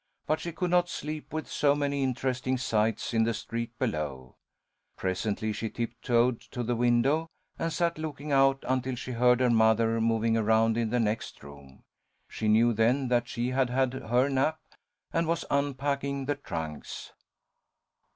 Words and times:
But 0.25 0.39
she 0.39 0.51
could 0.51 0.71
not 0.71 0.89
sleep 0.89 1.31
with 1.31 1.47
so 1.47 1.75
many 1.75 2.01
interesting 2.03 2.57
sights 2.57 3.13
in 3.13 3.23
the 3.23 3.35
street 3.35 3.77
below. 3.77 4.35
Presently 4.97 5.53
she 5.53 5.69
tiptoed 5.69 6.41
to 6.49 6.63
the 6.63 6.75
window, 6.75 7.27
and 7.59 7.71
sat 7.71 7.99
looking 7.99 8.31
out 8.31 8.63
until 8.67 8.95
she 8.95 9.11
heard 9.11 9.41
her 9.41 9.51
mother 9.51 10.01
moving 10.01 10.35
around 10.35 10.75
in 10.75 10.89
the 10.89 10.99
next 10.99 11.43
room. 11.43 11.83
She 12.27 12.47
knew 12.47 12.73
then 12.73 13.09
that 13.09 13.27
she 13.27 13.49
had 13.49 13.69
had 13.69 13.93
her 13.93 14.27
nap 14.27 14.59
and 15.13 15.27
was 15.27 15.45
unpacking 15.51 16.25
the 16.25 16.33
trunks. 16.33 17.13